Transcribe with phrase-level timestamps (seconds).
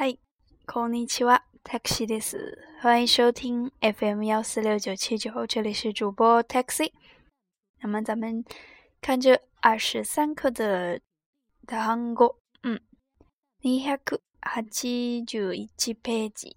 [0.00, 0.16] 嗨，
[0.64, 2.56] コニチワ、taxi です。
[2.80, 6.92] 欢迎收听 FM 幺四六九七九，这里是主播 taxi。
[7.80, 8.44] 那么咱们
[9.00, 11.00] 看这二十三课的
[11.66, 12.80] 韩国，嗯，
[13.62, 16.54] ニハク八七九一七ページ，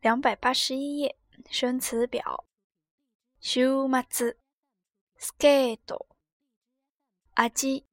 [0.00, 1.16] 两百八十一页
[1.48, 2.44] 生词表、
[3.38, 4.36] 修マ字、
[5.16, 6.08] スケート、
[7.36, 7.84] あち、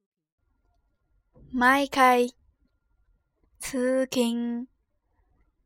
[1.52, 2.34] 毎回。
[3.64, 4.66] 通勤、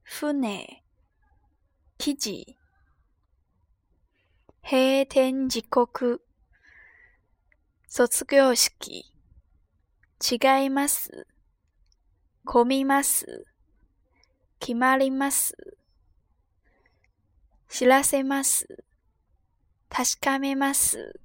[0.04, 0.82] 船、
[1.98, 2.56] 記事、
[4.62, 6.20] 閉店時刻、
[7.88, 9.06] 卒業式、
[10.20, 11.26] 違います、
[12.44, 13.46] 混みます、
[14.60, 15.56] 決まります、
[17.70, 18.84] 知らせます、
[19.88, 21.18] 確かめます、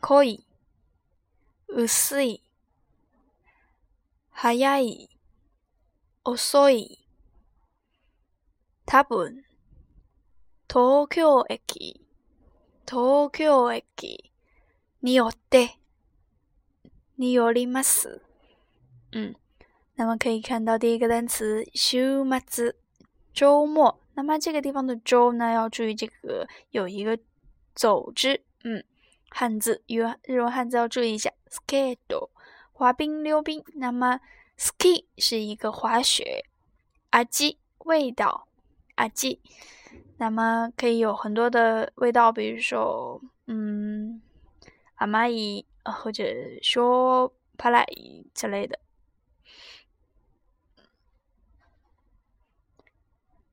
[0.00, 0.46] 濃い、
[1.68, 2.42] 薄い、
[4.32, 5.10] 早い、
[6.24, 6.98] 遅い。
[8.84, 9.42] 多分。
[10.68, 12.02] 東京駅。
[12.86, 14.30] 東京駅。
[15.02, 15.78] にあて。
[17.16, 18.20] にあります。
[19.12, 19.34] 嗯，
[19.96, 22.74] 那么可以看到第一个单词週末。
[23.32, 23.98] 周末。
[24.12, 27.18] 那么这个地方的周呢，要注意这个有一个
[27.74, 28.42] 走之。
[28.64, 28.84] 嗯，
[29.30, 29.82] 汉字。
[29.86, 30.02] 日
[30.42, 31.32] 文汉字要注意一下。
[31.48, 32.28] s スケート。
[32.74, 33.64] 滑冰、溜冰。
[33.76, 34.20] 那么。
[34.60, 36.44] ski 是一个滑雪，
[37.08, 38.46] 阿基味道，
[38.96, 39.40] 阿基，
[40.18, 44.20] 那么可以有很多的味道，比如说，嗯，
[44.96, 46.22] 阿玛尼或者
[46.60, 47.86] 说帕莱
[48.34, 48.78] 之类的。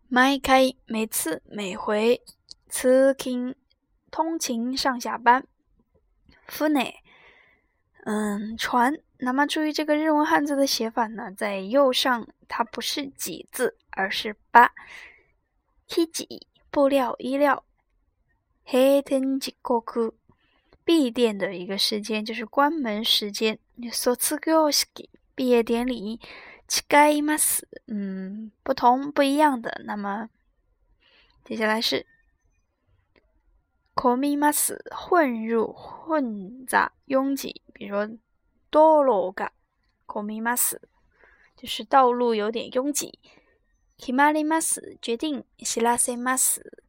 [0.09, 2.21] 麦开，每次每回
[2.69, 3.55] ，taking
[4.11, 5.47] 通勤上下班
[6.49, 6.95] ，funny
[8.03, 14.71] 嗯船那么注意这个日文汉字的写法呢，在右上，它不是几字，而是八。
[15.87, 16.27] t j
[16.69, 17.63] 布料、衣料。
[18.63, 19.55] h e t e n j
[20.85, 23.57] 闭店的一个时间，就是关门时间。
[23.91, 26.19] s o t s u 毕业典礼。
[26.67, 27.37] c h i k a
[27.87, 29.81] 嗯，不同、不一样的。
[29.85, 30.29] 那么
[31.43, 32.05] 接下来是
[33.95, 38.17] Komi mas，混入、混杂、拥挤，比如说。
[38.69, 39.53] 道路嘎，
[40.05, 40.81] 可米马斯，
[41.55, 43.19] 就是道路有点拥挤。
[44.13, 46.83] 马里马斯决定，希拉塞马斯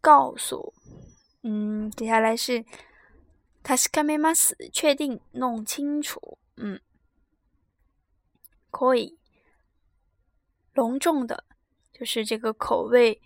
[0.00, 0.72] 告诉。
[1.42, 2.64] 嗯，接下来是，
[3.64, 6.38] 塔斯卡密马斯确定弄清楚。
[6.56, 6.80] 嗯，
[8.70, 9.18] 可以，
[10.72, 11.44] 隆重的，
[11.92, 13.20] 就是这个口味，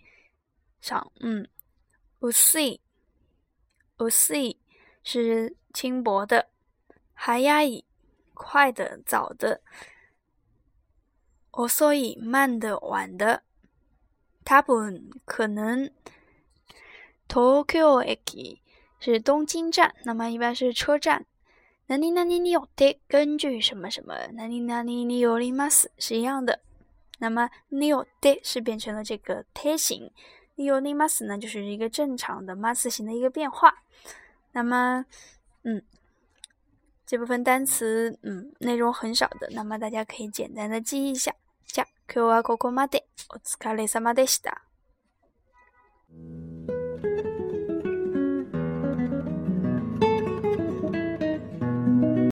[0.81, 1.47] 上，嗯，
[2.21, 2.81] 乌西
[3.99, 4.59] 乌西
[5.03, 6.49] 是轻薄的。
[7.19, 7.83] 早い，
[8.35, 9.59] 快的，早的；
[11.51, 13.41] 哦，所以慢的，晚的。
[14.45, 15.89] たぶん可能。
[17.27, 18.59] Tokyoeki
[19.01, 21.25] 是东京站，那么一般是车站。
[21.89, 26.61] なに、なに、にょで根据什么什么，なに、なに、にょにます是一样的。
[27.19, 30.09] 那么にょで，是变成了这个泰形；
[30.55, 33.83] にょにます呢，就是一个正常的ます形的一个变化。
[34.53, 35.05] 那么，
[35.63, 35.83] 嗯。
[37.07, 41.33] 这部分单词，嗯，内容很少的，那么大家可以简单的记一下。
[41.65, 44.66] 加，q a c o m o m a d e